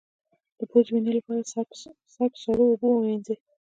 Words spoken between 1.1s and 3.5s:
لپاره سر په سړو اوبو ووینځئ